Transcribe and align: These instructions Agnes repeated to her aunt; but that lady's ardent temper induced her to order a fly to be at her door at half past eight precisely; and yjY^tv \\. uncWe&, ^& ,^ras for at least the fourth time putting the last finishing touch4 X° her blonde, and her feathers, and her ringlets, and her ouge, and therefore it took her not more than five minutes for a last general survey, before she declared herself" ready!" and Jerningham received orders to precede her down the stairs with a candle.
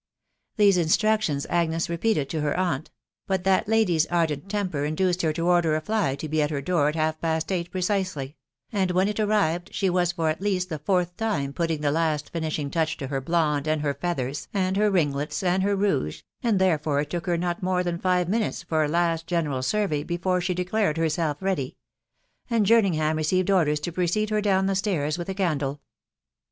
These 0.55 0.77
instructions 0.79 1.45
Agnes 1.47 1.87
repeated 1.87 2.27
to 2.31 2.41
her 2.41 2.57
aunt; 2.57 2.89
but 3.27 3.43
that 3.43 3.67
lady's 3.67 4.07
ardent 4.07 4.49
temper 4.49 4.83
induced 4.83 5.21
her 5.21 5.31
to 5.33 5.45
order 5.47 5.75
a 5.75 5.81
fly 5.81 6.15
to 6.15 6.27
be 6.27 6.41
at 6.41 6.49
her 6.49 6.59
door 6.59 6.89
at 6.89 6.95
half 6.95 7.21
past 7.21 7.51
eight 7.51 7.69
precisely; 7.69 8.35
and 8.71 8.91
yjY^tv 8.91 8.95
\\. 8.95 9.13
uncWe&, 9.13 9.59
^& 9.59 9.63
,^ras 9.63 10.15
for 10.15 10.29
at 10.29 10.41
least 10.41 10.69
the 10.69 10.79
fourth 10.79 11.15
time 11.17 11.53
putting 11.53 11.81
the 11.81 11.91
last 11.91 12.31
finishing 12.31 12.71
touch4 12.71 12.97
X° 13.05 13.09
her 13.09 13.21
blonde, 13.21 13.67
and 13.67 13.83
her 13.83 13.93
feathers, 13.93 14.47
and 14.55 14.75
her 14.75 14.89
ringlets, 14.89 15.43
and 15.43 15.61
her 15.61 15.75
ouge, 15.77 16.23
and 16.41 16.57
therefore 16.57 17.01
it 17.01 17.11
took 17.11 17.27
her 17.27 17.37
not 17.37 17.61
more 17.61 17.83
than 17.83 17.99
five 17.99 18.27
minutes 18.27 18.63
for 18.63 18.83
a 18.83 18.87
last 18.87 19.27
general 19.27 19.61
survey, 19.61 20.01
before 20.03 20.41
she 20.41 20.55
declared 20.55 20.97
herself" 20.97 21.37
ready!" 21.43 21.77
and 22.49 22.65
Jerningham 22.65 23.17
received 23.17 23.51
orders 23.51 23.79
to 23.81 23.91
precede 23.91 24.31
her 24.31 24.41
down 24.41 24.65
the 24.65 24.73
stairs 24.73 25.19
with 25.19 25.29
a 25.29 25.35
candle. 25.35 25.79